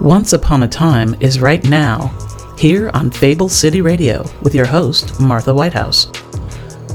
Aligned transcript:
Once 0.00 0.32
Upon 0.32 0.64
a 0.64 0.68
Time 0.68 1.14
is 1.20 1.40
right 1.40 1.62
now, 1.64 2.08
here 2.58 2.90
on 2.94 3.12
Fable 3.12 3.48
City 3.48 3.80
Radio 3.80 4.24
with 4.42 4.52
your 4.54 4.66
host, 4.66 5.20
Martha 5.20 5.54
Whitehouse. 5.54 6.10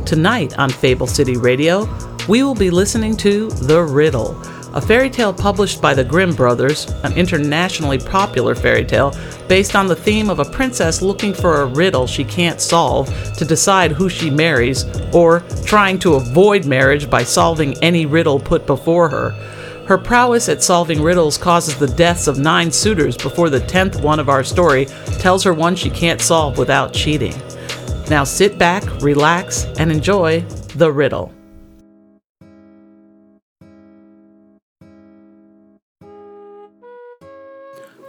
Tonight 0.05 0.59
on 0.59 0.69
Fable 0.69 1.07
City 1.07 1.37
Radio, 1.37 1.87
we 2.27 2.43
will 2.43 2.53
be 2.53 2.69
listening 2.69 3.15
to 3.17 3.49
The 3.49 3.81
Riddle, 3.81 4.39
a 4.73 4.81
fairy 4.81 5.09
tale 5.09 5.33
published 5.33 5.81
by 5.81 5.93
the 5.93 6.03
Grimm 6.03 6.35
brothers, 6.35 6.87
an 7.03 7.13
internationally 7.13 7.97
popular 7.97 8.53
fairy 8.53 8.85
tale 8.85 9.15
based 9.47 9.75
on 9.75 9.87
the 9.87 9.95
theme 9.95 10.29
of 10.29 10.39
a 10.39 10.45
princess 10.45 11.01
looking 11.01 11.33
for 11.33 11.61
a 11.61 11.65
riddle 11.65 12.05
she 12.05 12.25
can't 12.25 12.59
solve 12.59 13.07
to 13.35 13.45
decide 13.45 13.93
who 13.93 14.09
she 14.09 14.29
marries, 14.29 14.83
or 15.13 15.39
trying 15.65 15.97
to 15.99 16.15
avoid 16.15 16.65
marriage 16.65 17.09
by 17.09 17.23
solving 17.23 17.77
any 17.81 18.05
riddle 18.05 18.39
put 18.39 18.67
before 18.67 19.07
her. 19.09 19.33
Her 19.89 19.97
prowess 19.97 20.49
at 20.49 20.61
solving 20.61 21.01
riddles 21.01 21.35
causes 21.35 21.75
the 21.75 21.87
deaths 21.87 22.27
of 22.27 22.37
nine 22.37 22.71
suitors 22.71 23.17
before 23.17 23.49
the 23.49 23.59
tenth 23.59 23.99
one 24.03 24.19
of 24.19 24.29
our 24.29 24.43
story 24.43 24.85
tells 25.17 25.43
her 25.43 25.51
one 25.51 25.75
she 25.75 25.89
can't 25.89 26.21
solve 26.21 26.59
without 26.59 26.93
cheating. 26.93 27.33
Now 28.07 28.23
sit 28.23 28.59
back, 28.59 28.83
relax, 29.01 29.65
and 29.79 29.91
enjoy 29.91 30.41
the 30.75 30.91
riddle. 30.91 31.33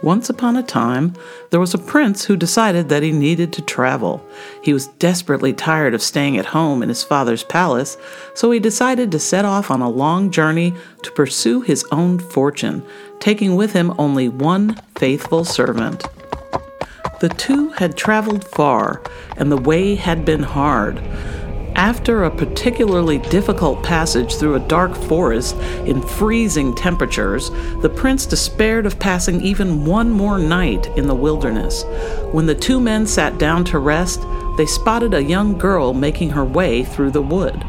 Once 0.03 0.31
upon 0.31 0.55
a 0.57 0.63
time, 0.63 1.13
there 1.51 1.59
was 1.59 1.75
a 1.75 1.77
prince 1.77 2.25
who 2.25 2.35
decided 2.35 2.89
that 2.89 3.03
he 3.03 3.11
needed 3.11 3.53
to 3.53 3.61
travel. 3.61 4.25
He 4.63 4.73
was 4.73 4.87
desperately 4.87 5.53
tired 5.53 5.93
of 5.93 6.01
staying 6.01 6.37
at 6.37 6.45
home 6.47 6.81
in 6.81 6.89
his 6.89 7.03
father's 7.03 7.43
palace, 7.43 7.97
so 8.33 8.49
he 8.49 8.59
decided 8.59 9.11
to 9.11 9.19
set 9.19 9.45
off 9.45 9.69
on 9.69 9.81
a 9.81 9.89
long 9.89 10.31
journey 10.31 10.73
to 11.03 11.11
pursue 11.11 11.61
his 11.61 11.85
own 11.91 12.17
fortune, 12.17 12.83
taking 13.19 13.55
with 13.55 13.73
him 13.73 13.93
only 13.99 14.27
one 14.27 14.75
faithful 14.97 15.45
servant. 15.45 16.03
The 17.19 17.29
two 17.29 17.69
had 17.69 17.95
traveled 17.95 18.43
far, 18.43 19.03
and 19.37 19.51
the 19.51 19.61
way 19.61 19.93
had 19.93 20.25
been 20.25 20.41
hard. 20.41 20.99
After 21.75 22.23
a 22.23 22.31
particularly 22.31 23.17
difficult 23.17 23.81
passage 23.81 24.35
through 24.35 24.55
a 24.55 24.67
dark 24.67 24.95
forest 24.95 25.55
in 25.85 26.01
freezing 26.01 26.75
temperatures, 26.75 27.49
the 27.81 27.89
prince 27.89 28.25
despaired 28.25 28.85
of 28.85 28.99
passing 28.99 29.41
even 29.41 29.85
one 29.85 30.11
more 30.11 30.37
night 30.37 30.87
in 30.97 31.07
the 31.07 31.15
wilderness. 31.15 31.83
When 32.31 32.45
the 32.45 32.55
two 32.55 32.79
men 32.79 33.07
sat 33.07 33.37
down 33.37 33.63
to 33.65 33.79
rest, 33.79 34.21
they 34.57 34.65
spotted 34.65 35.13
a 35.13 35.23
young 35.23 35.57
girl 35.57 35.93
making 35.93 36.31
her 36.31 36.45
way 36.45 36.83
through 36.83 37.11
the 37.11 37.21
wood. 37.21 37.63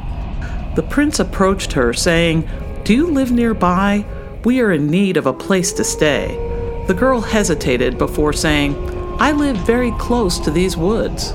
The 0.74 0.86
prince 0.88 1.20
approached 1.20 1.72
her, 1.74 1.92
saying, 1.92 2.48
Do 2.84 2.94
you 2.94 3.06
live 3.06 3.30
nearby? 3.30 4.04
We 4.44 4.60
are 4.60 4.72
in 4.72 4.90
need 4.90 5.16
of 5.16 5.26
a 5.26 5.32
place 5.32 5.72
to 5.74 5.84
stay. 5.84 6.36
The 6.88 6.94
girl 6.94 7.20
hesitated 7.20 7.98
before 7.98 8.32
saying, 8.32 8.74
I 9.20 9.30
live 9.30 9.56
very 9.58 9.92
close 9.92 10.40
to 10.40 10.50
these 10.50 10.76
woods. 10.76 11.32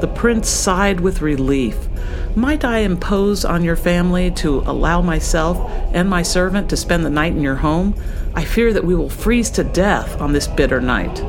The 0.00 0.08
prince 0.14 0.48
sighed 0.48 1.00
with 1.00 1.20
relief. 1.20 1.88
Might 2.34 2.64
I 2.64 2.78
impose 2.78 3.44
on 3.44 3.62
your 3.62 3.76
family 3.76 4.30
to 4.32 4.60
allow 4.60 5.02
myself 5.02 5.58
and 5.92 6.08
my 6.08 6.22
servant 6.22 6.70
to 6.70 6.76
spend 6.76 7.04
the 7.04 7.10
night 7.10 7.32
in 7.32 7.42
your 7.42 7.56
home? 7.56 7.94
I 8.34 8.44
fear 8.44 8.72
that 8.72 8.84
we 8.84 8.94
will 8.94 9.10
freeze 9.10 9.50
to 9.50 9.64
death 9.64 10.20
on 10.20 10.32
this 10.32 10.46
bitter 10.46 10.80
night. 10.80 11.20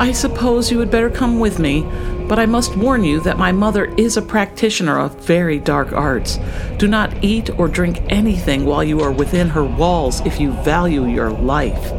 I 0.00 0.12
suppose 0.12 0.70
you 0.70 0.80
had 0.80 0.90
better 0.90 1.10
come 1.10 1.38
with 1.38 1.58
me, 1.58 1.82
but 2.26 2.38
I 2.38 2.46
must 2.46 2.76
warn 2.76 3.04
you 3.04 3.20
that 3.20 3.38
my 3.38 3.52
mother 3.52 3.84
is 3.96 4.16
a 4.16 4.22
practitioner 4.22 4.98
of 4.98 5.20
very 5.20 5.58
dark 5.58 5.92
arts. 5.92 6.38
Do 6.78 6.88
not 6.88 7.22
eat 7.22 7.50
or 7.58 7.68
drink 7.68 8.00
anything 8.08 8.64
while 8.64 8.82
you 8.82 9.00
are 9.00 9.12
within 9.12 9.48
her 9.50 9.64
walls 9.64 10.20
if 10.20 10.40
you 10.40 10.52
value 10.62 11.06
your 11.06 11.30
life. 11.30 11.92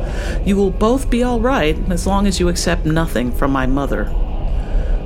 You 0.48 0.56
will 0.56 0.72
both 0.72 1.10
be 1.10 1.22
all 1.22 1.40
right 1.40 1.78
as 1.92 2.08
long 2.08 2.28
as 2.28 2.40
you 2.40 2.50
accept 2.50 2.86
nothing 2.86 3.32
from 3.32 3.52
my 3.52 3.68
mother. 3.68 4.14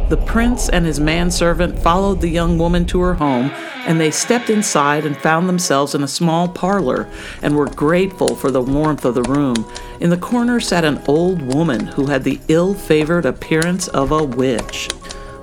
The 0.08 0.18
prince 0.18 0.70
and 0.70 0.86
his 0.86 1.00
manservant 1.00 1.80
followed 1.80 2.22
the 2.22 2.30
young 2.30 2.60
woman 2.60 2.86
to 2.88 3.02
her 3.02 3.16
home, 3.16 3.50
and 3.88 4.00
they 4.00 4.12
stepped 4.12 4.52
inside 4.52 5.04
and 5.04 5.18
found 5.18 5.50
themselves 5.50 5.96
in 5.96 6.04
a 6.04 6.08
small 6.08 6.48
parlor 6.48 7.10
and 7.42 7.56
were 7.56 7.66
grateful 7.66 8.36
for 8.36 8.52
the 8.52 8.62
warmth 8.62 9.04
of 9.04 9.16
the 9.16 9.24
room. 9.24 9.56
In 10.00 10.12
the 10.12 10.18
corner 10.18 10.60
sat 10.60 10.86
an 10.86 11.02
old 11.08 11.42
woman 11.42 11.88
who 11.88 12.06
had 12.06 12.24
the 12.24 12.40
ill 12.50 12.76
favored 12.76 13.26
appearance 13.26 13.88
of 13.88 14.12
a 14.12 14.24
witch. 14.24 14.90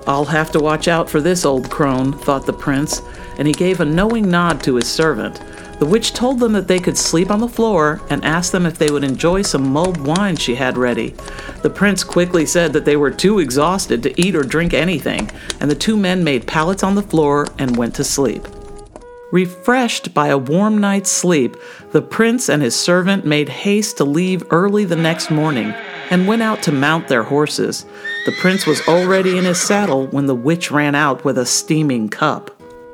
I'll 0.06 0.27
have 0.27 0.53
to 0.53 0.61
watch 0.61 0.87
out 0.87 1.11
for 1.11 1.21
this 1.21 1.45
old 1.45 1.69
crone, 1.69 2.12
thought 2.12 2.47
the 2.47 2.53
prince, 2.53 3.03
and 3.39 3.49
he 3.49 3.55
gave 3.55 3.81
a 3.81 3.84
knowing 3.84 4.31
nod 4.31 4.62
to 4.62 4.77
his 4.77 4.89
servant. 4.89 5.41
The 5.82 5.88
witch 5.88 6.12
told 6.12 6.38
them 6.38 6.53
that 6.53 6.69
they 6.69 6.78
could 6.78 6.97
sleep 6.97 7.28
on 7.28 7.41
the 7.41 7.48
floor 7.48 8.00
and 8.09 8.25
asked 8.25 8.53
them 8.53 8.66
if 8.66 8.78
they 8.78 8.93
would 8.93 9.03
enjoy 9.03 9.43
some 9.43 9.72
mulled 9.72 9.97
wine 9.97 10.37
she 10.37 10.54
had 10.54 10.78
ready. 10.78 11.12
The 11.62 11.70
prince 11.70 12.04
quickly 12.04 12.47
said 12.47 12.72
that 12.72 12.84
they 12.84 12.94
were 12.97 13.10
too 13.10 13.41
exhausted 13.41 14.00
to 14.04 14.21
eat 14.21 14.37
or 14.37 14.44
drink 14.44 14.75
anything, 14.75 15.28
and 15.59 15.69
the 15.69 15.75
two 15.75 15.97
men 15.97 16.22
made 16.22 16.47
pallets 16.47 16.84
on 16.84 16.94
the 16.94 17.03
floor 17.03 17.48
and 17.59 17.76
went 17.76 17.97
to 17.97 18.04
sleep. 18.04 18.47
Refreshed 19.32 20.15
by 20.15 20.28
a 20.28 20.38
warm 20.38 20.78
night's 20.78 21.10
sleep, 21.10 21.56
the 21.91 22.00
prince 22.00 22.48
and 22.48 22.62
his 22.62 22.76
servant 22.76 23.26
made 23.26 23.48
haste 23.48 23.97
to 23.97 24.04
leave 24.04 24.44
early 24.53 24.84
the 24.84 24.94
next 24.94 25.32
morning 25.32 25.75
and 26.10 26.28
went 26.28 26.42
out 26.42 26.62
to 26.62 26.71
mount 26.71 27.09
their 27.09 27.25
horses. 27.25 27.87
The 28.25 28.37
prince 28.41 28.66
was 28.66 28.87
already 28.87 29.37
in 29.37 29.47
his 29.47 29.60
saddle 29.60 30.06
when 30.06 30.26
the 30.26 30.37
witch 30.37 30.71
ran 30.71 30.94
out 30.94 31.25
with 31.25 31.38
a 31.38 31.44
steaming 31.44 32.09
cup. 32.09 32.52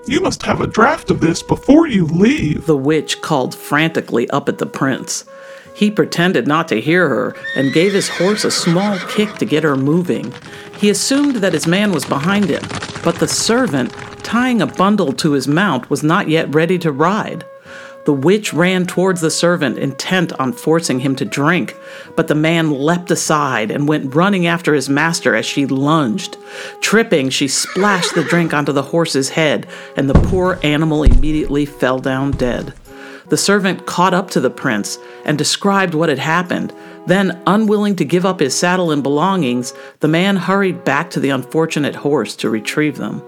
You 0.08 0.22
must 0.22 0.42
have 0.44 0.62
a 0.62 0.66
draft 0.66 1.10
of 1.10 1.20
this 1.20 1.42
before 1.42 1.86
you 1.86 2.06
leave. 2.06 2.64
The 2.64 2.74
witch 2.78 3.20
called 3.20 3.54
frantically 3.54 4.28
up 4.30 4.48
at 4.48 4.56
the 4.56 4.64
prince. 4.64 5.26
He 5.74 5.90
pretended 5.90 6.46
not 6.46 6.66
to 6.68 6.80
hear 6.80 7.10
her 7.10 7.36
and 7.54 7.74
gave 7.74 7.92
his 7.92 8.08
horse 8.08 8.42
a 8.44 8.50
small 8.50 8.98
kick 9.10 9.34
to 9.34 9.44
get 9.44 9.64
her 9.64 9.76
moving. 9.76 10.32
He 10.78 10.88
assumed 10.88 11.36
that 11.36 11.52
his 11.52 11.66
man 11.66 11.92
was 11.92 12.06
behind 12.06 12.46
him, 12.46 12.62
but 13.04 13.16
the 13.16 13.28
servant, 13.28 13.92
tying 14.24 14.62
a 14.62 14.66
bundle 14.66 15.12
to 15.12 15.32
his 15.32 15.46
mount, 15.46 15.90
was 15.90 16.02
not 16.02 16.28
yet 16.28 16.54
ready 16.54 16.78
to 16.78 16.90
ride. 16.90 17.44
The 18.08 18.14
witch 18.14 18.54
ran 18.54 18.86
towards 18.86 19.20
the 19.20 19.30
servant, 19.30 19.76
intent 19.76 20.32
on 20.40 20.54
forcing 20.54 21.00
him 21.00 21.14
to 21.16 21.26
drink, 21.26 21.76
but 22.16 22.26
the 22.26 22.34
man 22.34 22.72
leapt 22.72 23.10
aside 23.10 23.70
and 23.70 23.86
went 23.86 24.14
running 24.14 24.46
after 24.46 24.72
his 24.72 24.88
master 24.88 25.34
as 25.34 25.44
she 25.44 25.66
lunged. 25.66 26.38
Tripping, 26.80 27.28
she 27.28 27.48
splashed 27.48 28.14
the 28.14 28.24
drink 28.24 28.54
onto 28.54 28.72
the 28.72 28.80
horse's 28.80 29.28
head, 29.28 29.66
and 29.94 30.08
the 30.08 30.18
poor 30.30 30.58
animal 30.62 31.02
immediately 31.02 31.66
fell 31.66 31.98
down 31.98 32.30
dead. 32.30 32.72
The 33.28 33.36
servant 33.36 33.84
caught 33.84 34.14
up 34.14 34.30
to 34.30 34.40
the 34.40 34.48
prince 34.48 34.98
and 35.26 35.36
described 35.36 35.92
what 35.92 36.08
had 36.08 36.18
happened. 36.18 36.72
Then, 37.06 37.38
unwilling 37.46 37.96
to 37.96 38.06
give 38.06 38.24
up 38.24 38.40
his 38.40 38.56
saddle 38.56 38.90
and 38.90 39.02
belongings, 39.02 39.74
the 40.00 40.08
man 40.08 40.36
hurried 40.36 40.82
back 40.82 41.10
to 41.10 41.20
the 41.20 41.28
unfortunate 41.28 41.96
horse 41.96 42.34
to 42.36 42.48
retrieve 42.48 42.96
them. 42.96 43.22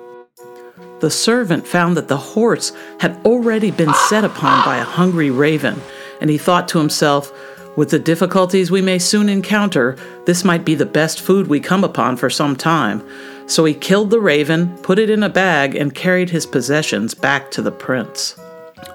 The 1.00 1.10
servant 1.10 1.66
found 1.66 1.96
that 1.96 2.08
the 2.08 2.16
horse 2.16 2.72
had 2.98 3.18
already 3.24 3.70
been 3.70 3.92
set 4.08 4.24
upon 4.24 4.64
by 4.64 4.76
a 4.76 4.84
hungry 4.84 5.30
raven, 5.30 5.80
and 6.20 6.28
he 6.28 6.36
thought 6.36 6.68
to 6.68 6.78
himself, 6.78 7.32
with 7.76 7.90
the 7.90 7.98
difficulties 7.98 8.70
we 8.70 8.82
may 8.82 8.98
soon 8.98 9.28
encounter, 9.28 9.96
this 10.26 10.44
might 10.44 10.64
be 10.64 10.74
the 10.74 10.84
best 10.84 11.20
food 11.20 11.46
we 11.46 11.60
come 11.60 11.84
upon 11.84 12.16
for 12.16 12.28
some 12.28 12.54
time. 12.54 13.02
So 13.46 13.64
he 13.64 13.74
killed 13.74 14.10
the 14.10 14.20
raven, 14.20 14.76
put 14.78 14.98
it 14.98 15.08
in 15.08 15.22
a 15.22 15.28
bag, 15.28 15.74
and 15.74 15.94
carried 15.94 16.30
his 16.30 16.46
possessions 16.46 17.14
back 17.14 17.50
to 17.52 17.62
the 17.62 17.72
prince. 17.72 18.36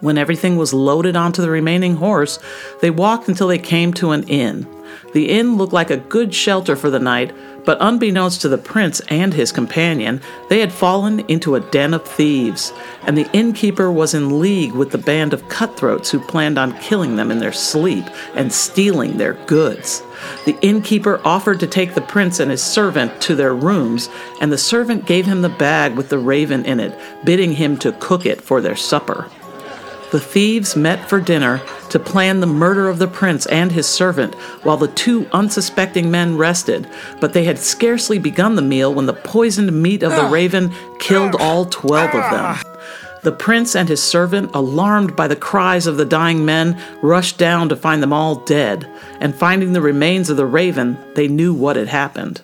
When 0.01 0.17
everything 0.17 0.57
was 0.57 0.73
loaded 0.73 1.16
onto 1.16 1.41
the 1.41 1.49
remaining 1.49 1.95
horse, 1.95 2.37
they 2.81 2.91
walked 2.91 3.27
until 3.27 3.47
they 3.47 3.57
came 3.57 3.93
to 3.95 4.11
an 4.11 4.23
inn. 4.27 4.67
The 5.13 5.29
inn 5.29 5.55
looked 5.57 5.73
like 5.73 5.89
a 5.89 5.97
good 5.97 6.33
shelter 6.33 6.75
for 6.75 6.89
the 6.89 6.99
night, 6.99 7.33
but 7.65 7.77
unbeknownst 7.81 8.41
to 8.41 8.49
the 8.49 8.57
prince 8.57 8.99
and 9.09 9.33
his 9.33 9.51
companion, 9.51 10.21
they 10.49 10.59
had 10.59 10.71
fallen 10.71 11.19
into 11.21 11.55
a 11.55 11.59
den 11.59 11.93
of 11.93 12.05
thieves, 12.05 12.71
and 13.03 13.17
the 13.17 13.29
innkeeper 13.33 13.91
was 13.91 14.13
in 14.13 14.39
league 14.39 14.73
with 14.73 14.91
the 14.91 14.97
band 14.97 15.33
of 15.33 15.47
cutthroats 15.49 16.11
who 16.11 16.19
planned 16.19 16.57
on 16.57 16.77
killing 16.79 17.16
them 17.16 17.31
in 17.31 17.40
their 17.40 17.53
sleep 17.53 18.05
and 18.35 18.53
stealing 18.53 19.17
their 19.17 19.34
goods. 19.45 20.03
The 20.45 20.57
innkeeper 20.61 21.19
offered 21.25 21.59
to 21.59 21.67
take 21.67 21.93
the 21.93 22.01
prince 22.01 22.40
and 22.40 22.51
his 22.51 22.63
servant 22.63 23.22
to 23.23 23.35
their 23.35 23.55
rooms, 23.55 24.09
and 24.40 24.51
the 24.51 24.57
servant 24.57 25.05
gave 25.05 25.25
him 25.25 25.41
the 25.41 25.49
bag 25.49 25.95
with 25.95 26.09
the 26.09 26.19
raven 26.19 26.66
in 26.66 26.79
it, 26.79 26.97
bidding 27.23 27.53
him 27.53 27.78
to 27.78 27.91
cook 27.93 28.25
it 28.25 28.41
for 28.41 28.61
their 28.61 28.75
supper. 28.75 29.29
The 30.16 30.22
thieves 30.22 30.78
met 30.78 31.09
for 31.09 31.20
dinner 31.20 31.62
to 31.90 32.00
plan 32.00 32.40
the 32.40 32.47
murder 32.47 32.88
of 32.88 33.00
the 33.00 33.08
prince 33.08 33.46
and 33.47 33.70
his 33.70 33.85
servant 33.85 34.34
while 34.64 34.78
the 34.78 34.88
two 34.88 35.28
unsuspecting 35.34 36.09
men 36.09 36.38
rested, 36.38 36.88
but 37.20 37.34
they 37.34 37.44
had 37.44 37.59
scarcely 37.59 38.17
begun 38.17 38.56
the 38.56 38.62
meal 38.62 38.94
when 38.94 39.08
the 39.08 39.14
poisoned 39.14 39.73
meat 39.73 40.03
of 40.03 40.16
the 40.16 40.23
raven 40.28 40.72
killed 41.00 41.35
all 41.38 41.66
twelve 41.66 42.16
of 42.16 42.32
them. 42.32 42.58
The 43.23 43.34
prince 43.34 43.76
and 43.76 43.90
his 43.90 44.02
servant, 44.02 44.52
alarmed 44.56 45.17
by 45.17 45.28
the 45.28 45.35
cries 45.35 45.85
of 45.85 45.97
the 45.97 46.06
dying 46.06 46.46
men, 46.46 46.82
rushed 47.02 47.38
down 47.38 47.67
to 47.67 47.76
find 47.76 48.02
them 48.02 48.14
all 48.14 48.35
dead, 48.35 48.90
and 49.20 49.35
finding 49.35 49.73
the 49.73 49.82
remains 49.82 50.29
of 50.29 50.38
the 50.38 50.46
raven, 50.46 50.97
they 51.16 51.28
knew 51.28 51.53
what 51.53 51.76
had 51.76 51.90
happened. 51.90 52.41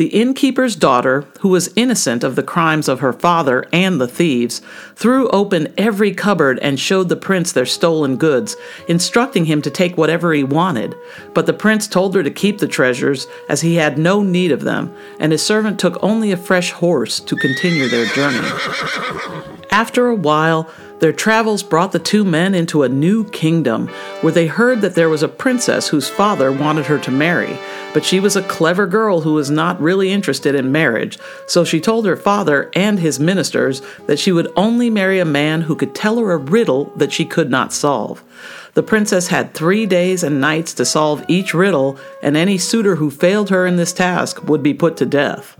The 0.00 0.06
innkeeper's 0.06 0.76
daughter, 0.76 1.26
who 1.40 1.50
was 1.50 1.74
innocent 1.76 2.24
of 2.24 2.34
the 2.34 2.42
crimes 2.42 2.88
of 2.88 3.00
her 3.00 3.12
father 3.12 3.66
and 3.70 4.00
the 4.00 4.08
thieves, 4.08 4.62
threw 4.96 5.28
open 5.28 5.74
every 5.76 6.14
cupboard 6.14 6.58
and 6.60 6.80
showed 6.80 7.10
the 7.10 7.16
prince 7.16 7.52
their 7.52 7.66
stolen 7.66 8.16
goods, 8.16 8.56
instructing 8.88 9.44
him 9.44 9.60
to 9.60 9.70
take 9.70 9.98
whatever 9.98 10.32
he 10.32 10.42
wanted. 10.42 10.96
But 11.34 11.44
the 11.44 11.52
prince 11.52 11.86
told 11.86 12.14
her 12.14 12.22
to 12.22 12.30
keep 12.30 12.60
the 12.60 12.66
treasures, 12.66 13.26
as 13.50 13.60
he 13.60 13.74
had 13.74 13.98
no 13.98 14.22
need 14.22 14.52
of 14.52 14.62
them, 14.62 14.90
and 15.18 15.32
his 15.32 15.44
servant 15.44 15.78
took 15.78 16.02
only 16.02 16.32
a 16.32 16.36
fresh 16.38 16.70
horse 16.70 17.20
to 17.20 17.36
continue 17.36 17.86
their 17.90 18.06
journey. 18.06 18.48
After 19.72 20.08
a 20.08 20.14
while, 20.14 20.68
their 20.98 21.12
travels 21.12 21.62
brought 21.62 21.92
the 21.92 21.98
two 21.98 22.24
men 22.24 22.54
into 22.54 22.82
a 22.82 22.88
new 22.88 23.24
kingdom, 23.30 23.88
where 24.20 24.32
they 24.32 24.48
heard 24.48 24.80
that 24.80 24.94
there 24.96 25.08
was 25.08 25.22
a 25.22 25.28
princess 25.28 25.88
whose 25.88 26.08
father 26.08 26.50
wanted 26.52 26.86
her 26.86 26.98
to 26.98 27.10
marry, 27.10 27.56
but 27.94 28.04
she 28.04 28.20
was 28.20 28.36
a 28.36 28.42
clever 28.42 28.86
girl 28.86 29.20
who 29.20 29.34
was 29.34 29.50
not 29.50 29.80
really 29.80 30.10
interested 30.10 30.54
in 30.54 30.72
marriage, 30.72 31.18
so 31.46 31.64
she 31.64 31.80
told 31.80 32.04
her 32.04 32.16
father 32.16 32.70
and 32.74 32.98
his 32.98 33.20
ministers 33.20 33.80
that 34.06 34.18
she 34.18 34.32
would 34.32 34.52
only 34.56 34.90
marry 34.90 35.20
a 35.20 35.24
man 35.24 35.62
who 35.62 35.76
could 35.76 35.94
tell 35.94 36.18
her 36.18 36.32
a 36.32 36.36
riddle 36.36 36.92
that 36.96 37.12
she 37.12 37.24
could 37.24 37.48
not 37.48 37.72
solve. 37.72 38.22
The 38.74 38.82
princess 38.82 39.28
had 39.28 39.54
three 39.54 39.86
days 39.86 40.22
and 40.22 40.40
nights 40.40 40.74
to 40.74 40.84
solve 40.84 41.24
each 41.28 41.54
riddle, 41.54 41.98
and 42.22 42.36
any 42.36 42.58
suitor 42.58 42.96
who 42.96 43.10
failed 43.10 43.50
her 43.50 43.66
in 43.66 43.76
this 43.76 43.92
task 43.92 44.42
would 44.48 44.62
be 44.62 44.74
put 44.74 44.96
to 44.98 45.06
death. 45.06 45.56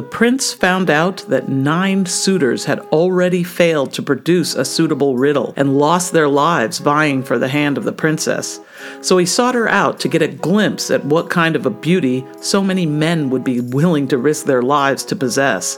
The 0.00 0.06
prince 0.06 0.54
found 0.54 0.88
out 0.88 1.18
that 1.28 1.50
nine 1.50 2.06
suitors 2.06 2.64
had 2.64 2.80
already 2.90 3.44
failed 3.44 3.92
to 3.92 4.02
produce 4.02 4.54
a 4.54 4.64
suitable 4.64 5.18
riddle 5.18 5.52
and 5.58 5.76
lost 5.76 6.14
their 6.14 6.26
lives 6.26 6.78
vying 6.78 7.22
for 7.22 7.38
the 7.38 7.48
hand 7.48 7.76
of 7.76 7.84
the 7.84 7.92
princess. 7.92 8.60
So 9.02 9.18
he 9.18 9.26
sought 9.26 9.54
her 9.54 9.68
out 9.68 10.00
to 10.00 10.08
get 10.08 10.22
a 10.22 10.28
glimpse 10.28 10.90
at 10.90 11.04
what 11.04 11.28
kind 11.28 11.54
of 11.54 11.66
a 11.66 11.70
beauty 11.70 12.24
so 12.40 12.64
many 12.64 12.86
men 12.86 13.28
would 13.28 13.44
be 13.44 13.60
willing 13.60 14.08
to 14.08 14.16
risk 14.16 14.46
their 14.46 14.62
lives 14.62 15.04
to 15.04 15.16
possess. 15.16 15.76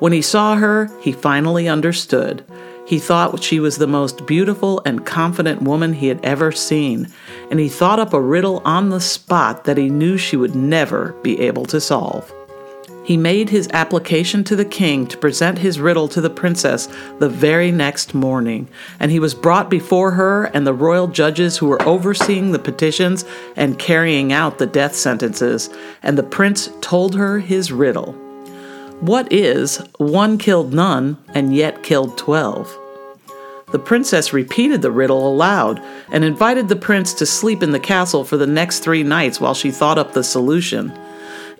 When 0.00 0.12
he 0.12 0.20
saw 0.20 0.56
her, 0.56 0.90
he 1.00 1.12
finally 1.12 1.68
understood. 1.68 2.44
He 2.88 2.98
thought 2.98 3.40
she 3.40 3.60
was 3.60 3.78
the 3.78 3.86
most 3.86 4.26
beautiful 4.26 4.82
and 4.84 5.06
confident 5.06 5.62
woman 5.62 5.92
he 5.92 6.08
had 6.08 6.18
ever 6.24 6.50
seen, 6.50 7.06
and 7.52 7.60
he 7.60 7.68
thought 7.68 8.00
up 8.00 8.14
a 8.14 8.20
riddle 8.20 8.62
on 8.64 8.88
the 8.88 9.00
spot 9.00 9.62
that 9.62 9.76
he 9.76 9.88
knew 9.88 10.18
she 10.18 10.36
would 10.36 10.56
never 10.56 11.12
be 11.22 11.38
able 11.38 11.66
to 11.66 11.80
solve. 11.80 12.32
He 13.10 13.16
made 13.16 13.50
his 13.50 13.68
application 13.72 14.44
to 14.44 14.54
the 14.54 14.64
king 14.64 15.04
to 15.08 15.18
present 15.18 15.58
his 15.58 15.80
riddle 15.80 16.06
to 16.06 16.20
the 16.20 16.30
princess 16.30 16.86
the 17.18 17.28
very 17.28 17.72
next 17.72 18.14
morning, 18.14 18.68
and 19.00 19.10
he 19.10 19.18
was 19.18 19.34
brought 19.34 19.68
before 19.68 20.12
her 20.12 20.44
and 20.44 20.64
the 20.64 20.72
royal 20.72 21.08
judges 21.08 21.56
who 21.56 21.66
were 21.66 21.82
overseeing 21.82 22.52
the 22.52 22.60
petitions 22.60 23.24
and 23.56 23.80
carrying 23.80 24.32
out 24.32 24.58
the 24.58 24.66
death 24.66 24.94
sentences, 24.94 25.70
and 26.04 26.16
the 26.16 26.22
prince 26.22 26.70
told 26.82 27.16
her 27.16 27.40
his 27.40 27.72
riddle. 27.72 28.12
What 29.00 29.32
is 29.32 29.78
one 29.98 30.38
killed 30.38 30.72
none 30.72 31.18
and 31.34 31.52
yet 31.52 31.82
killed 31.82 32.16
twelve? 32.16 32.72
The 33.72 33.80
princess 33.80 34.32
repeated 34.32 34.82
the 34.82 34.92
riddle 34.92 35.26
aloud 35.26 35.82
and 36.12 36.22
invited 36.22 36.68
the 36.68 36.76
prince 36.76 37.12
to 37.14 37.26
sleep 37.26 37.64
in 37.64 37.72
the 37.72 37.80
castle 37.80 38.22
for 38.22 38.36
the 38.36 38.46
next 38.46 38.84
three 38.84 39.02
nights 39.02 39.40
while 39.40 39.54
she 39.54 39.72
thought 39.72 39.98
up 39.98 40.12
the 40.12 40.22
solution. 40.22 40.96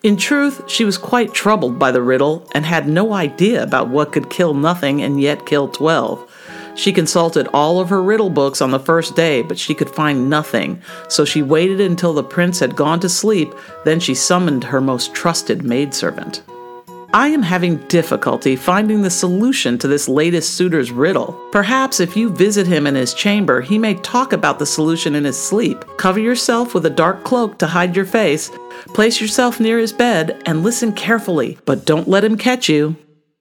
In 0.02 0.16
truth, 0.16 0.62
she 0.66 0.86
was 0.86 0.96
quite 0.96 1.34
troubled 1.34 1.78
by 1.78 1.92
the 1.92 2.00
riddle 2.00 2.48
and 2.52 2.64
had 2.64 2.88
no 2.88 3.12
idea 3.12 3.62
about 3.62 3.90
what 3.90 4.12
could 4.12 4.30
kill 4.30 4.54
nothing 4.54 5.02
and 5.02 5.20
yet 5.20 5.44
kill 5.44 5.68
twelve. 5.68 6.26
She 6.74 6.90
consulted 6.90 7.48
all 7.52 7.80
of 7.80 7.90
her 7.90 8.02
riddle 8.02 8.30
books 8.30 8.62
on 8.62 8.70
the 8.70 8.78
first 8.78 9.14
day, 9.14 9.42
but 9.42 9.58
she 9.58 9.74
could 9.74 9.90
find 9.90 10.30
nothing, 10.30 10.80
so 11.10 11.26
she 11.26 11.42
waited 11.42 11.82
until 11.82 12.14
the 12.14 12.22
prince 12.22 12.60
had 12.60 12.76
gone 12.76 13.00
to 13.00 13.10
sleep, 13.10 13.52
then 13.84 14.00
she 14.00 14.14
summoned 14.14 14.64
her 14.64 14.80
most 14.80 15.12
trusted 15.12 15.64
maidservant. 15.64 16.42
I 17.12 17.28
am 17.28 17.42
having 17.42 17.78
difficulty 17.88 18.54
finding 18.54 19.02
the 19.02 19.10
solution 19.10 19.78
to 19.78 19.88
this 19.88 20.08
latest 20.08 20.54
suitor's 20.54 20.92
riddle. 20.92 21.32
Perhaps 21.50 21.98
if 21.98 22.16
you 22.16 22.30
visit 22.30 22.68
him 22.68 22.86
in 22.86 22.94
his 22.94 23.14
chamber, 23.14 23.60
he 23.60 23.78
may 23.78 23.94
talk 23.94 24.32
about 24.32 24.60
the 24.60 24.66
solution 24.66 25.16
in 25.16 25.24
his 25.24 25.36
sleep. 25.36 25.84
Cover 25.96 26.20
yourself 26.20 26.72
with 26.72 26.86
a 26.86 26.90
dark 26.90 27.24
cloak 27.24 27.58
to 27.58 27.66
hide 27.66 27.96
your 27.96 28.04
face, 28.04 28.52
place 28.94 29.20
yourself 29.20 29.58
near 29.58 29.80
his 29.80 29.92
bed, 29.92 30.40
and 30.46 30.62
listen 30.62 30.92
carefully, 30.92 31.58
but 31.64 31.84
don't 31.84 32.06
let 32.06 32.22
him 32.22 32.38
catch 32.38 32.68
you. 32.68 32.94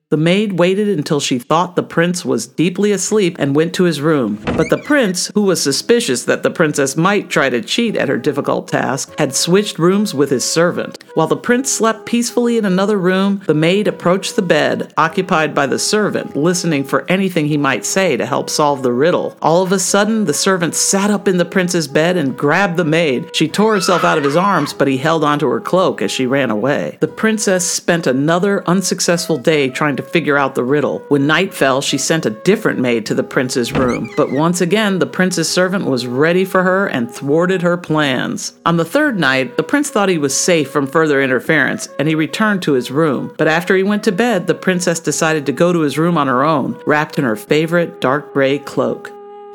The 0.10 0.18
maid 0.18 0.58
waited 0.58 0.90
until 0.90 1.20
she 1.20 1.38
thought 1.38 1.76
the 1.76 1.84
prince 1.84 2.26
was 2.26 2.48
deeply 2.48 2.92
asleep 2.92 3.36
and 3.38 3.56
went 3.56 3.76
to 3.76 3.84
his 3.84 4.02
room. 4.02 4.40
But 4.44 4.72
the 4.72 4.82
prince, 4.84 5.30
who 5.36 5.44
was 5.44 5.62
suspicious 5.62 6.24
that 6.24 6.42
the 6.42 6.50
princess 6.50 6.98
might 6.98 7.30
try 7.30 7.52
to 7.52 7.62
cheat 7.62 7.96
at 7.96 8.10
her 8.10 8.18
difficult 8.18 8.68
task, 8.68 9.14
had 9.20 9.36
switched 9.36 9.78
rooms 9.78 10.16
with 10.16 10.32
his 10.32 10.44
servant. 10.44 11.04
While 11.16 11.28
the 11.28 11.36
prince 11.36 11.72
slept 11.72 12.06
peacefully 12.06 12.58
in 12.58 12.66
another 12.66 12.98
room, 12.98 13.42
the 13.46 13.54
maid 13.54 13.88
approached 13.88 14.36
the 14.36 14.42
bed, 14.42 14.94
occupied 14.98 15.56
by 15.56 15.66
the 15.66 15.80
servant, 15.80 16.36
listening 16.36 16.84
for 16.84 17.10
anything 17.10 17.48
he 17.48 17.58
might 17.58 17.86
say 17.86 18.18
to 18.18 18.26
help 18.26 18.50
solve 18.50 18.84
the 18.84 18.94
riddle. 18.94 19.38
All 19.42 19.64
of 19.64 19.72
a 19.72 19.80
sudden, 19.80 20.26
the 20.26 20.34
servant 20.34 20.76
sat 20.76 21.10
up 21.10 21.28
in 21.28 21.38
the 21.38 21.46
prince's 21.46 21.88
bed 21.88 22.18
and 22.18 22.38
grabbed 22.38 22.78
the 22.78 22.86
maid. 22.86 23.36
She 23.36 23.48
tore 23.48 23.74
herself 23.74 24.04
out 24.04 24.18
of 24.18 24.24
his 24.24 24.36
arms, 24.36 24.74
but 24.74 24.88
he 24.88 24.98
held 24.98 25.24
onto 25.24 25.48
her 25.48 25.60
cloak 25.60 26.02
as 26.02 26.12
she 26.12 26.28
ran 26.28 26.52
away. 26.52 26.98
The 27.00 27.08
princess 27.08 27.66
spent 27.70 28.08
another 28.08 28.68
unsuccessful 28.68 29.38
day 29.38 29.70
trying 29.70 29.96
to 29.96 30.04
figure 30.04 30.38
out 30.38 30.56
the 30.56 30.64
riddle. 30.64 31.00
When 31.08 31.28
night 31.28 31.54
fell, 31.54 31.82
she 31.82 31.98
sent 31.98 32.26
a 32.26 32.32
different 32.32 32.80
maid 32.80 33.06
to 33.08 33.16
the 33.16 33.24
prince's 33.24 33.74
room. 33.74 34.12
But 34.16 34.32
once 34.32 34.62
again, 34.62 35.00
the 35.00 35.06
prince's 35.06 35.50
servant 35.50 35.86
was 35.86 36.08
ready 36.08 36.46
for 36.46 36.64
her 36.64 36.88
and 36.88 37.10
thwarted 37.10 37.62
her 37.62 37.78
plans. 37.78 38.54
On 38.66 38.78
the 38.78 38.86
third 38.86 39.20
night, 39.20 39.58
the 39.58 39.64
prince 39.64 39.90
thought 39.90 40.10
he 40.10 40.18
was 40.18 40.38
safe 40.38 40.70
from 40.70 40.88
further 40.88 41.09
interference 41.18 41.88
and 41.98 42.08
he 42.08 42.16
returned 42.16 42.62
to 42.64 42.74
his 42.74 42.92
room. 42.92 43.34
But 43.38 43.48
after 43.48 43.76
he 43.76 43.84
went 43.84 44.04
to 44.04 44.12
bed, 44.12 44.48
the 44.48 44.54
princess 44.54 45.00
decided 45.00 45.46
to 45.46 45.52
go 45.52 45.74
to 45.74 45.80
his 45.80 45.98
room 45.98 46.18
on 46.18 46.28
her 46.28 46.44
own, 46.44 46.80
wrapped 46.86 47.18
in 47.18 47.24
her 47.24 47.36
favorite 47.36 48.02
dark 48.02 48.34
gray 48.34 48.60
cloak. 48.60 49.12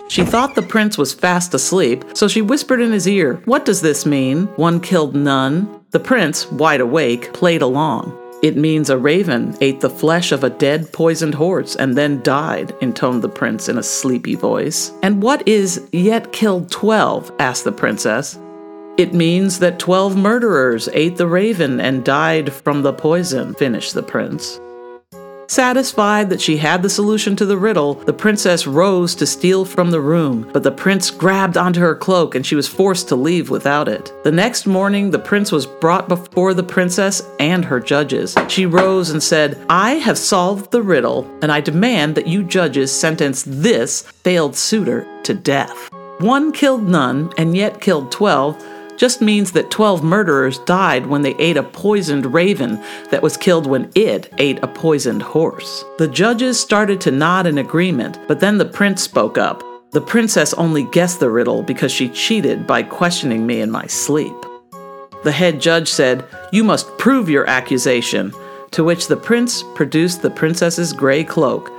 She 0.08 0.24
thought 0.24 0.54
the 0.54 0.62
prince 0.62 0.98
was 0.98 1.14
fast 1.14 1.54
asleep, 1.54 2.04
so 2.14 2.28
she 2.28 2.42
whispered 2.42 2.80
in 2.80 2.92
his 2.92 3.08
ear, 3.08 3.40
What 3.46 3.64
does 3.64 3.80
this 3.80 4.04
mean? 4.04 4.46
One 4.56 4.80
killed 4.80 5.14
none? 5.14 5.80
The 5.90 6.00
prince, 6.00 6.50
wide 6.50 6.80
awake, 6.80 7.32
played 7.32 7.62
along. 7.62 8.18
It 8.42 8.56
means 8.56 8.90
a 8.90 8.98
raven 8.98 9.56
ate 9.62 9.80
the 9.80 9.88
flesh 9.88 10.30
of 10.30 10.44
a 10.44 10.50
dead, 10.50 10.92
poisoned 10.92 11.34
horse 11.34 11.76
and 11.76 11.96
then 11.96 12.22
died, 12.22 12.74
intoned 12.82 13.22
the 13.22 13.28
prince 13.28 13.70
in 13.70 13.78
a 13.78 13.82
sleepy 13.82 14.34
voice. 14.34 14.92
And 15.02 15.22
what 15.22 15.48
is 15.48 15.88
yet 15.92 16.32
killed 16.32 16.70
twelve? 16.70 17.32
asked 17.38 17.64
the 17.64 17.72
princess. 17.72 18.38
It 18.96 19.12
means 19.12 19.58
that 19.58 19.80
twelve 19.80 20.16
murderers 20.16 20.88
ate 20.92 21.16
the 21.16 21.26
raven 21.26 21.80
and 21.80 22.04
died 22.04 22.52
from 22.52 22.82
the 22.82 22.92
poison, 22.92 23.54
finished 23.54 23.92
the 23.92 24.04
prince. 24.04 24.60
Satisfied 25.48 26.30
that 26.30 26.40
she 26.40 26.56
had 26.56 26.80
the 26.82 26.88
solution 26.88 27.34
to 27.36 27.44
the 27.44 27.58
riddle, 27.58 27.94
the 27.94 28.12
princess 28.12 28.68
rose 28.68 29.16
to 29.16 29.26
steal 29.26 29.64
from 29.64 29.90
the 29.90 30.00
room, 30.00 30.48
but 30.52 30.62
the 30.62 30.70
prince 30.70 31.10
grabbed 31.10 31.56
onto 31.56 31.80
her 31.80 31.96
cloak 31.96 32.36
and 32.36 32.46
she 32.46 32.54
was 32.54 32.68
forced 32.68 33.08
to 33.08 33.16
leave 33.16 33.50
without 33.50 33.88
it. 33.88 34.12
The 34.22 34.32
next 34.32 34.64
morning, 34.64 35.10
the 35.10 35.18
prince 35.18 35.50
was 35.50 35.66
brought 35.66 36.08
before 36.08 36.54
the 36.54 36.62
princess 36.62 37.20
and 37.40 37.64
her 37.64 37.80
judges. 37.80 38.36
She 38.48 38.64
rose 38.64 39.10
and 39.10 39.22
said, 39.22 39.62
I 39.68 39.94
have 39.94 40.18
solved 40.18 40.70
the 40.70 40.82
riddle, 40.82 41.28
and 41.42 41.50
I 41.50 41.60
demand 41.60 42.14
that 42.14 42.28
you 42.28 42.44
judges 42.44 42.90
sentence 42.90 43.42
this 43.42 44.02
failed 44.02 44.56
suitor 44.56 45.06
to 45.24 45.34
death. 45.34 45.90
One 46.20 46.52
killed 46.52 46.88
none 46.88 47.32
and 47.36 47.56
yet 47.56 47.80
killed 47.80 48.12
twelve 48.12 48.56
just 48.96 49.20
means 49.20 49.52
that 49.52 49.70
12 49.70 50.02
murderers 50.02 50.58
died 50.60 51.06
when 51.06 51.22
they 51.22 51.34
ate 51.36 51.56
a 51.56 51.62
poisoned 51.62 52.32
raven 52.32 52.82
that 53.10 53.22
was 53.22 53.36
killed 53.36 53.66
when 53.66 53.90
it 53.94 54.32
ate 54.38 54.62
a 54.62 54.68
poisoned 54.68 55.22
horse. 55.22 55.84
The 55.98 56.08
judges 56.08 56.60
started 56.60 57.00
to 57.02 57.10
nod 57.10 57.46
in 57.46 57.58
agreement, 57.58 58.18
but 58.28 58.40
then 58.40 58.58
the 58.58 58.64
prince 58.64 59.02
spoke 59.02 59.38
up. 59.38 59.62
The 59.92 60.00
princess 60.00 60.54
only 60.54 60.84
guessed 60.90 61.20
the 61.20 61.30
riddle 61.30 61.62
because 61.62 61.92
she 61.92 62.08
cheated 62.08 62.66
by 62.66 62.82
questioning 62.82 63.46
me 63.46 63.60
in 63.60 63.70
my 63.70 63.86
sleep. 63.86 64.34
The 65.22 65.32
head 65.32 65.60
judge 65.60 65.88
said, 65.88 66.24
You 66.52 66.64
must 66.64 66.98
prove 66.98 67.30
your 67.30 67.48
accusation. 67.48 68.32
To 68.72 68.82
which 68.82 69.06
the 69.06 69.16
prince 69.16 69.62
produced 69.76 70.20
the 70.20 70.30
princess's 70.30 70.92
gray 70.92 71.22
cloak. 71.22 71.70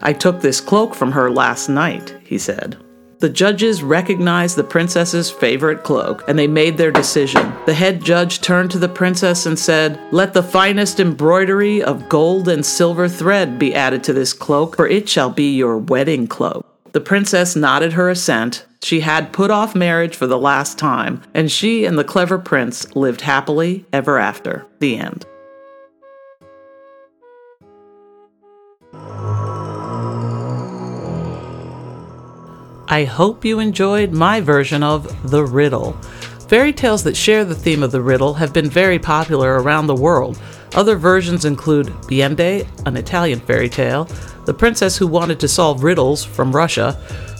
I 0.00 0.12
took 0.12 0.40
this 0.40 0.60
cloak 0.60 0.92
from 0.92 1.12
her 1.12 1.30
last 1.30 1.68
night, 1.68 2.16
he 2.24 2.36
said. 2.36 2.81
The 3.22 3.28
judges 3.28 3.84
recognized 3.84 4.56
the 4.56 4.64
princess's 4.64 5.30
favorite 5.30 5.84
cloak 5.84 6.24
and 6.26 6.36
they 6.36 6.48
made 6.48 6.76
their 6.76 6.90
decision. 6.90 7.54
The 7.66 7.72
head 7.72 8.02
judge 8.02 8.40
turned 8.40 8.72
to 8.72 8.80
the 8.80 8.88
princess 8.88 9.46
and 9.46 9.56
said, 9.56 10.00
Let 10.10 10.34
the 10.34 10.42
finest 10.42 10.98
embroidery 10.98 11.84
of 11.84 12.08
gold 12.08 12.48
and 12.48 12.66
silver 12.66 13.08
thread 13.08 13.60
be 13.60 13.76
added 13.76 14.02
to 14.04 14.12
this 14.12 14.32
cloak, 14.32 14.74
for 14.74 14.88
it 14.88 15.08
shall 15.08 15.30
be 15.30 15.54
your 15.54 15.78
wedding 15.78 16.26
cloak. 16.26 16.66
The 16.90 17.00
princess 17.00 17.54
nodded 17.54 17.92
her 17.92 18.10
assent. 18.10 18.66
She 18.82 18.98
had 18.98 19.32
put 19.32 19.52
off 19.52 19.76
marriage 19.76 20.16
for 20.16 20.26
the 20.26 20.36
last 20.36 20.76
time, 20.76 21.22
and 21.32 21.48
she 21.48 21.84
and 21.84 21.96
the 21.96 22.02
clever 22.02 22.40
prince 22.40 22.96
lived 22.96 23.20
happily 23.20 23.84
ever 23.92 24.18
after. 24.18 24.66
The 24.80 24.96
end. 24.96 25.26
I 32.92 33.04
hope 33.04 33.42
you 33.42 33.58
enjoyed 33.58 34.12
my 34.12 34.42
version 34.42 34.82
of 34.82 35.30
The 35.30 35.46
Riddle. 35.46 35.94
Fairy 36.46 36.74
tales 36.74 37.02
that 37.04 37.16
share 37.16 37.42
the 37.42 37.54
theme 37.54 37.82
of 37.82 37.90
the 37.90 38.02
riddle 38.02 38.34
have 38.34 38.52
been 38.52 38.68
very 38.68 38.98
popular 38.98 39.62
around 39.62 39.86
the 39.86 39.94
world. 39.94 40.38
Other 40.74 40.96
versions 40.96 41.46
include 41.46 41.86
Biende, 42.02 42.68
an 42.84 42.98
Italian 42.98 43.40
fairy 43.40 43.70
tale, 43.70 44.04
The 44.44 44.52
Princess 44.52 44.98
Who 44.98 45.06
Wanted 45.06 45.40
to 45.40 45.48
Solve 45.48 45.82
Riddles 45.82 46.22
from 46.22 46.54
Russia, 46.54 46.92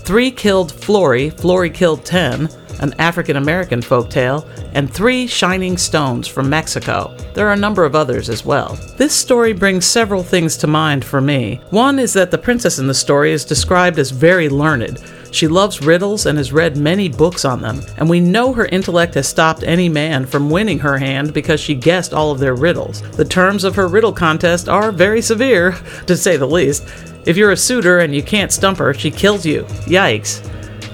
Three 0.07 0.31
Killed 0.31 0.73
Flory, 0.73 1.29
Flory 1.29 1.69
Killed 1.69 2.03
Ten, 2.03 2.49
an 2.81 2.95
African 2.99 3.37
American 3.37 3.83
folk 3.83 4.09
tale, 4.09 4.49
and 4.73 4.91
Three 4.91 5.27
Shining 5.27 5.77
Stones 5.77 6.27
from 6.27 6.49
Mexico. 6.49 7.15
There 7.35 7.47
are 7.47 7.53
a 7.53 7.57
number 7.57 7.85
of 7.85 7.95
others 7.95 8.31
as 8.31 8.43
well. 8.43 8.79
This 8.97 9.15
story 9.15 9.53
brings 9.53 9.85
several 9.85 10.23
things 10.23 10.57
to 10.57 10.67
mind 10.67 11.05
for 11.05 11.21
me. 11.21 11.61
One 11.69 11.99
is 11.99 12.15
that 12.15 12.31
the 12.31 12.39
princess 12.39 12.79
in 12.79 12.87
the 12.87 12.95
story 12.95 13.33
is 13.33 13.45
described 13.45 13.99
as 13.99 14.11
very 14.11 14.49
learned. 14.49 14.99
She 15.33 15.49
loves 15.49 15.81
riddles 15.83 16.27
and 16.27 16.37
has 16.37 16.53
read 16.53 16.77
many 16.77 17.09
books 17.09 17.47
on 17.47 17.63
them, 17.63 17.81
and 17.97 18.09
we 18.09 18.21
know 18.21 18.53
her 18.53 18.67
intellect 18.67 19.15
has 19.15 19.27
stopped 19.27 19.63
any 19.63 19.89
man 19.89 20.27
from 20.27 20.51
winning 20.51 20.79
her 20.81 20.99
hand 20.99 21.33
because 21.33 21.59
she 21.59 21.75
guessed 21.75 22.13
all 22.13 22.31
of 22.31 22.39
their 22.39 22.55
riddles. 22.55 23.01
The 23.13 23.25
terms 23.25 23.65
of 23.65 23.75
her 23.75 23.89
riddle 23.89 24.13
contest 24.13 24.69
are 24.69 24.93
very 24.93 25.23
severe, 25.23 25.73
to 26.07 26.17
say 26.17 26.37
the 26.37 26.47
least. 26.47 26.87
If 27.25 27.39
you're 27.39 27.53
a 27.53 27.57
suitor 27.57 28.01
and 28.01 28.15
you 28.15 28.23
can't 28.23 28.53
stump 28.53 28.79
her, 28.79 28.93
she 28.93 29.11
kills 29.11 29.47
you. 29.47 29.63
Yikes. 29.87 30.47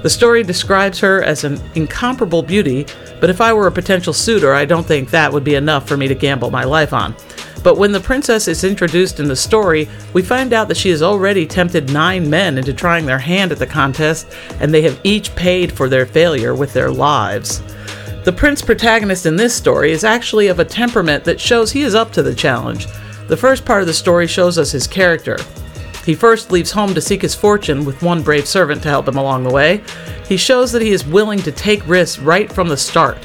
The 0.02 0.10
story 0.10 0.44
describes 0.44 1.00
her 1.00 1.20
as 1.24 1.42
an 1.42 1.60
incomparable 1.74 2.42
beauty, 2.42 2.86
but 3.20 3.30
if 3.30 3.40
I 3.40 3.52
were 3.52 3.66
a 3.66 3.72
potential 3.72 4.12
suitor, 4.12 4.54
I 4.54 4.64
don't 4.64 4.86
think 4.86 5.10
that 5.10 5.32
would 5.32 5.42
be 5.42 5.56
enough 5.56 5.88
for 5.88 5.96
me 5.96 6.06
to 6.06 6.14
gamble 6.14 6.52
my 6.52 6.62
life 6.62 6.92
on. 6.92 7.16
But 7.68 7.76
when 7.76 7.92
the 7.92 8.00
princess 8.00 8.48
is 8.48 8.64
introduced 8.64 9.20
in 9.20 9.28
the 9.28 9.36
story, 9.36 9.90
we 10.14 10.22
find 10.22 10.54
out 10.54 10.68
that 10.68 10.78
she 10.78 10.88
has 10.88 11.02
already 11.02 11.44
tempted 11.44 11.92
nine 11.92 12.30
men 12.30 12.56
into 12.56 12.72
trying 12.72 13.04
their 13.04 13.18
hand 13.18 13.52
at 13.52 13.58
the 13.58 13.66
contest, 13.66 14.26
and 14.58 14.72
they 14.72 14.80
have 14.80 14.98
each 15.04 15.36
paid 15.36 15.70
for 15.70 15.86
their 15.86 16.06
failure 16.06 16.54
with 16.54 16.72
their 16.72 16.90
lives. 16.90 17.60
The 18.24 18.32
prince 18.32 18.62
protagonist 18.62 19.26
in 19.26 19.36
this 19.36 19.54
story 19.54 19.92
is 19.92 20.02
actually 20.02 20.46
of 20.46 20.60
a 20.60 20.64
temperament 20.64 21.24
that 21.24 21.38
shows 21.38 21.70
he 21.70 21.82
is 21.82 21.94
up 21.94 22.10
to 22.12 22.22
the 22.22 22.34
challenge. 22.34 22.86
The 23.26 23.36
first 23.36 23.66
part 23.66 23.82
of 23.82 23.86
the 23.86 23.92
story 23.92 24.26
shows 24.26 24.56
us 24.56 24.72
his 24.72 24.86
character. 24.86 25.36
He 26.06 26.14
first 26.14 26.50
leaves 26.50 26.70
home 26.70 26.94
to 26.94 27.02
seek 27.02 27.20
his 27.20 27.34
fortune 27.34 27.84
with 27.84 28.02
one 28.02 28.22
brave 28.22 28.46
servant 28.46 28.82
to 28.84 28.88
help 28.88 29.06
him 29.06 29.18
along 29.18 29.44
the 29.44 29.52
way. 29.52 29.82
He 30.26 30.38
shows 30.38 30.72
that 30.72 30.80
he 30.80 30.92
is 30.92 31.04
willing 31.04 31.40
to 31.40 31.52
take 31.52 31.86
risks 31.86 32.18
right 32.18 32.50
from 32.50 32.68
the 32.68 32.78
start. 32.78 33.18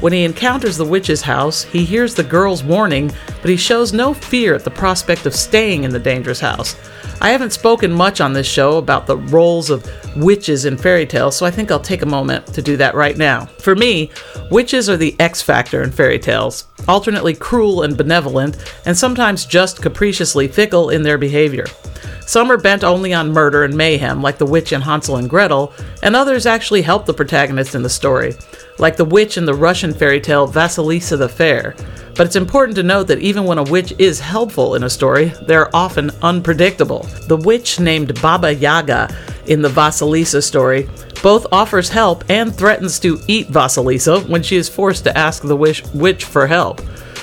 When 0.00 0.12
he 0.12 0.24
encounters 0.24 0.76
the 0.76 0.84
witch's 0.84 1.22
house, 1.22 1.62
he 1.62 1.84
hears 1.84 2.14
the 2.14 2.22
girl's 2.22 2.62
warning, 2.62 3.10
but 3.40 3.50
he 3.50 3.56
shows 3.56 3.94
no 3.94 4.12
fear 4.12 4.54
at 4.54 4.62
the 4.62 4.70
prospect 4.70 5.24
of 5.24 5.34
staying 5.34 5.84
in 5.84 5.90
the 5.90 5.98
dangerous 5.98 6.38
house. 6.38 6.76
I 7.22 7.30
haven't 7.30 7.54
spoken 7.54 7.92
much 7.92 8.20
on 8.20 8.34
this 8.34 8.46
show 8.46 8.76
about 8.76 9.06
the 9.06 9.16
roles 9.16 9.70
of 9.70 9.88
witches 10.16 10.66
in 10.66 10.76
fairy 10.76 11.06
tales, 11.06 11.34
so 11.34 11.46
I 11.46 11.50
think 11.50 11.70
I'll 11.70 11.80
take 11.80 12.02
a 12.02 12.06
moment 12.06 12.46
to 12.48 12.60
do 12.60 12.76
that 12.76 12.94
right 12.94 13.16
now. 13.16 13.46
For 13.46 13.74
me, 13.74 14.10
witches 14.50 14.90
are 14.90 14.98
the 14.98 15.16
X 15.18 15.40
factor 15.40 15.82
in 15.82 15.90
fairy 15.90 16.18
tales, 16.18 16.66
alternately 16.86 17.32
cruel 17.32 17.82
and 17.82 17.96
benevolent, 17.96 18.58
and 18.84 18.96
sometimes 18.96 19.46
just 19.46 19.80
capriciously 19.80 20.46
fickle 20.46 20.90
in 20.90 21.04
their 21.04 21.16
behavior. 21.16 21.64
Some 22.26 22.50
are 22.50 22.58
bent 22.58 22.84
only 22.84 23.14
on 23.14 23.32
murder 23.32 23.64
and 23.64 23.74
mayhem, 23.76 24.20
like 24.20 24.36
the 24.36 24.46
witch 24.46 24.72
in 24.72 24.82
Hansel 24.82 25.16
and 25.16 25.30
Gretel, 25.30 25.72
and 26.02 26.14
others 26.14 26.44
actually 26.44 26.82
help 26.82 27.06
the 27.06 27.14
protagonist 27.14 27.74
in 27.74 27.82
the 27.82 27.88
story, 27.88 28.34
like 28.78 28.96
the 28.96 29.04
witch 29.04 29.36
in 29.36 29.44
the 29.44 29.54
Russian 29.54 29.92
fairy 29.92 30.20
tale 30.20 30.46
Vasilisa 30.48 31.18
the 31.18 31.28
Fair. 31.28 31.74
But 32.14 32.26
it's 32.26 32.36
important 32.36 32.76
to 32.76 32.82
note 32.82 33.08
that 33.08 33.18
even 33.18 33.44
when 33.44 33.58
a 33.58 33.62
witch 33.62 33.92
is 33.98 34.20
helpful 34.20 34.74
in 34.74 34.84
a 34.84 34.90
story, 34.90 35.26
they're 35.42 35.74
often 35.76 36.10
unpredictable. 36.22 37.02
The 37.28 37.36
witch 37.36 37.78
named 37.78 38.20
Baba 38.22 38.54
Yaga 38.54 39.14
in 39.46 39.60
the 39.60 39.68
Vasilisa 39.68 40.42
story 40.42 40.88
both 41.22 41.46
offers 41.52 41.88
help 41.88 42.24
and 42.30 42.54
threatens 42.54 42.98
to 43.00 43.18
eat 43.26 43.48
Vasilisa 43.48 44.26
when 44.28 44.42
she 44.42 44.56
is 44.56 44.68
forced 44.68 45.04
to 45.04 45.16
ask 45.16 45.42
the 45.42 45.56
witch 45.56 46.24
for 46.24 46.46
help. 46.46 46.80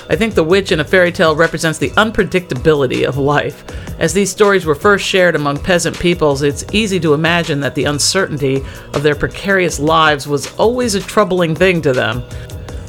I 0.08 0.16
think 0.16 0.34
the 0.34 0.44
witch 0.44 0.70
in 0.70 0.80
a 0.80 0.84
fairy 0.84 1.10
tale 1.10 1.34
represents 1.34 1.78
the 1.78 1.90
unpredictability 1.90 3.08
of 3.08 3.16
life. 3.16 3.64
As 3.98 4.12
these 4.12 4.30
stories 4.30 4.66
were 4.66 4.74
first 4.74 5.06
shared 5.06 5.34
among 5.34 5.58
peasant 5.58 5.98
peoples, 5.98 6.42
it's 6.42 6.64
easy 6.72 7.00
to 7.00 7.14
imagine 7.14 7.60
that 7.60 7.74
the 7.74 7.84
uncertainty 7.84 8.62
of 8.92 9.02
their 9.02 9.14
precarious 9.14 9.80
lives 9.80 10.26
was 10.26 10.54
always 10.56 10.94
a 10.94 11.00
troubling 11.00 11.54
thing 11.54 11.80
to 11.82 11.92
them. 11.92 12.22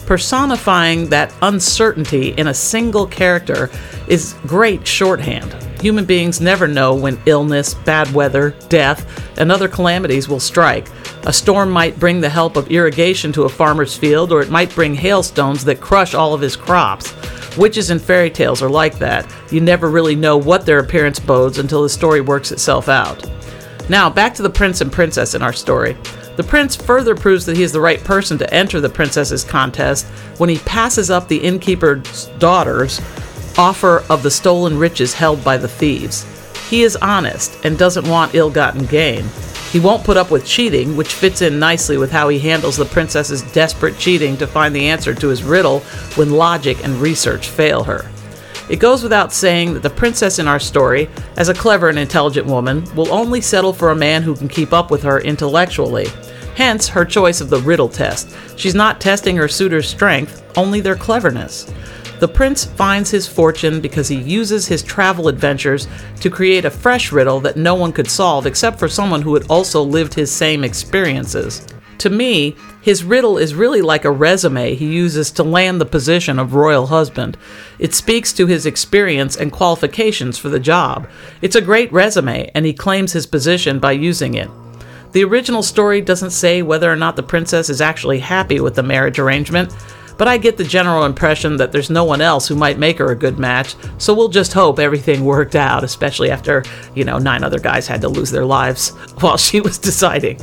Personifying 0.06 1.10
that 1.10 1.34
uncertainty 1.42 2.30
in 2.32 2.48
a 2.48 2.54
single 2.54 3.08
character 3.08 3.70
is 4.08 4.36
great 4.46 4.86
shorthand. 4.86 5.54
Human 5.82 6.06
beings 6.06 6.42
never 6.42 6.68
know 6.68 6.94
when 6.96 7.20
illness, 7.26 7.74
bad 7.74 8.12
weather, 8.14 8.56
death, 8.70 9.38
and 9.40 9.52
other 9.52 9.68
calamities 9.68 10.28
will 10.28 10.40
strike. 10.40 10.88
A 11.28 11.34
storm 11.34 11.72
might 11.72 12.00
bring 12.00 12.22
the 12.22 12.30
help 12.30 12.56
of 12.56 12.70
irrigation 12.70 13.32
to 13.34 13.44
a 13.44 13.50
farmer's 13.50 13.98
field, 13.98 14.32
or 14.32 14.42
it 14.42 14.52
might 14.52 14.76
bring 14.76 14.94
hailstones 14.94 15.66
that 15.66 15.82
crush 15.82 16.14
all 16.14 16.36
of 16.36 16.42
his 16.42 16.56
crops. 16.56 17.16
Witches 17.58 17.90
and 17.90 18.00
fairy 18.00 18.30
tales 18.30 18.62
are 18.62 18.70
like 18.70 19.00
that. 19.00 19.26
You 19.52 19.60
never 19.60 19.90
really 19.90 20.16
know 20.16 20.38
what 20.38 20.68
their 20.68 20.78
appearance 20.78 21.20
bodes 21.20 21.58
until 21.58 21.82
the 21.82 21.90
story 21.90 22.22
works 22.22 22.52
itself 22.52 22.90
out. 22.90 23.28
Now, 23.90 24.08
back 24.08 24.36
to 24.36 24.44
the 24.44 24.52
prince 24.52 24.82
and 24.82 24.92
princess 24.92 25.34
in 25.34 25.42
our 25.42 25.54
story. 25.54 25.98
The 26.36 26.44
prince 26.44 26.76
further 26.76 27.16
proves 27.16 27.46
that 27.48 27.58
he 27.58 27.64
is 27.64 27.72
the 27.72 27.82
right 27.82 28.04
person 28.04 28.38
to 28.38 28.54
enter 28.54 28.80
the 28.80 28.90
princess's 28.90 29.44
contest 29.44 30.06
when 30.38 30.50
he 30.50 30.60
passes 30.60 31.10
up 31.10 31.28
the 31.28 31.38
innkeeper's 31.38 32.28
daughter's 32.38 33.02
offer 33.58 34.04
of 34.10 34.22
the 34.22 34.30
stolen 34.30 34.78
riches 34.78 35.14
held 35.14 35.44
by 35.44 35.58
the 35.58 35.68
thieves. 35.68 36.24
He 36.70 36.84
is 36.84 36.96
honest 36.98 37.66
and 37.66 37.80
doesn't 37.80 38.08
want 38.08 38.36
ill 38.36 38.52
gotten 38.52 38.86
gain. 38.86 39.26
He 39.72 39.80
won't 39.80 40.04
put 40.04 40.18
up 40.18 40.32
with 40.32 40.46
cheating, 40.46 40.96
which 40.96 41.14
fits 41.14 41.42
in 41.42 41.60
nicely 41.60 41.98
with 41.98 42.12
how 42.12 42.30
he 42.30 42.40
handles 42.40 42.78
the 42.78 42.86
princess's 42.86 43.42
desperate 43.52 43.98
cheating 43.98 44.38
to 44.38 44.48
find 44.48 44.76
the 44.76 44.88
answer 44.88 45.14
to 45.14 45.28
his 45.28 45.44
riddle 45.44 45.80
when 46.16 46.32
logic 46.32 46.84
and 46.84 46.96
research 46.96 47.50
fail 47.50 47.84
her. 47.84 48.10
It 48.70 48.80
goes 48.80 49.04
without 49.04 49.32
saying 49.32 49.74
that 49.74 49.84
the 49.84 49.90
princess 49.90 50.40
in 50.40 50.48
our 50.48 50.60
story, 50.60 51.10
as 51.38 51.50
a 51.50 51.54
clever 51.54 51.90
and 51.90 52.00
intelligent 52.00 52.48
woman, 52.48 52.84
will 52.96 53.12
only 53.14 53.42
settle 53.42 53.74
for 53.74 53.92
a 53.92 53.96
man 53.96 54.24
who 54.24 54.36
can 54.36 54.48
keep 54.48 54.74
up 54.74 54.90
with 54.90 55.04
her 55.04 55.20
intellectually. 55.20 56.08
Hence 56.56 56.88
her 56.88 57.06
choice 57.06 57.42
of 57.42 57.50
the 57.50 57.60
riddle 57.60 57.90
test. 57.90 58.36
She's 58.56 58.74
not 58.74 59.02
testing 59.02 59.36
her 59.36 59.48
suitor's 59.48 59.90
strength, 59.90 60.42
only 60.58 60.80
their 60.80 60.96
cleverness. 60.96 61.72
The 62.20 62.28
prince 62.28 62.64
finds 62.64 63.12
his 63.12 63.28
fortune 63.28 63.82
because 63.82 64.08
he 64.08 64.16
uses 64.16 64.68
his 64.68 64.82
travel 64.82 65.28
adventures 65.28 65.88
to 66.22 66.30
create 66.30 66.64
a 66.64 66.72
fresh 66.72 67.12
riddle 67.12 67.42
that 67.42 67.58
no 67.58 67.76
one 67.76 67.92
could 67.92 68.10
solve 68.10 68.46
except 68.46 68.80
for 68.80 68.88
someone 68.88 69.22
who 69.22 69.34
had 69.34 69.46
also 69.50 69.82
lived 69.82 70.14
his 70.14 70.32
same 70.32 70.64
experiences. 70.64 71.68
To 72.00 72.10
me, 72.10 72.56
his 72.82 73.04
riddle 73.04 73.38
is 73.38 73.56
really 73.56 73.82
like 73.82 74.06
a 74.06 74.12
resume 74.12 74.76
he 74.76 74.86
uses 74.86 75.32
to 75.32 75.44
land 75.44 75.80
the 75.82 75.86
position 75.86 76.40
of 76.40 76.54
royal 76.54 76.88
husband. 76.88 77.38
It 77.80 77.94
speaks 77.94 78.32
to 78.34 78.48
his 78.48 78.66
experience 78.66 79.38
and 79.38 79.52
qualifications 79.52 80.38
for 80.38 80.50
the 80.50 80.60
job. 80.60 81.10
It's 81.42 81.56
a 81.56 81.62
great 81.62 81.92
resume, 81.92 82.52
and 82.54 82.66
he 82.66 82.74
claims 82.74 83.14
his 83.14 83.26
position 83.26 83.80
by 83.80 83.94
using 83.94 84.36
it. 84.36 84.50
The 85.14 85.24
original 85.24 85.64
story 85.64 86.02
doesn't 86.02 86.32
say 86.32 86.62
whether 86.62 86.92
or 86.92 86.98
not 86.98 87.16
the 87.16 87.24
princess 87.24 87.70
is 87.70 87.80
actually 87.80 88.20
happy 88.20 88.60
with 88.60 88.76
the 88.76 88.84
marriage 88.84 89.18
arrangement, 89.18 89.74
but 90.18 90.28
I 90.28 90.38
get 90.38 90.58
the 90.58 90.64
general 90.64 91.06
impression 91.06 91.58
that 91.58 91.72
there's 91.72 91.90
no 91.90 92.04
one 92.04 92.22
else 92.22 92.48
who 92.48 92.56
might 92.56 92.80
make 92.80 92.98
her 92.98 93.12
a 93.12 93.16
good 93.16 93.40
match, 93.40 93.76
so 93.98 94.14
we'll 94.14 94.30
just 94.30 94.54
hope 94.54 94.80
everything 94.80 95.26
worked 95.26 95.56
out, 95.56 95.84
especially 95.84 96.32
after, 96.32 96.64
you 96.94 97.04
know, 97.04 97.18
nine 97.18 97.44
other 97.44 97.60
guys 97.60 97.88
had 97.88 98.02
to 98.02 98.10
lose 98.10 98.32
their 98.32 98.46
lives 98.46 98.90
while 99.20 99.38
she 99.38 99.62
was 99.62 99.78
deciding. 99.78 100.40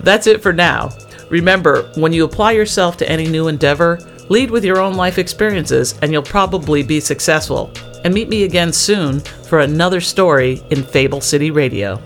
That's 0.00 0.26
it 0.26 0.42
for 0.42 0.52
now. 0.52 0.90
Remember, 1.30 1.90
when 1.96 2.12
you 2.12 2.24
apply 2.24 2.52
yourself 2.52 2.96
to 2.98 3.10
any 3.10 3.26
new 3.26 3.48
endeavor, 3.48 3.98
lead 4.28 4.50
with 4.50 4.64
your 4.64 4.78
own 4.78 4.94
life 4.94 5.18
experiences 5.18 5.98
and 6.02 6.12
you'll 6.12 6.22
probably 6.22 6.82
be 6.82 7.00
successful. 7.00 7.72
And 8.04 8.14
meet 8.14 8.28
me 8.28 8.44
again 8.44 8.72
soon 8.72 9.20
for 9.20 9.60
another 9.60 10.00
story 10.00 10.62
in 10.70 10.84
Fable 10.84 11.20
City 11.20 11.50
Radio. 11.50 12.00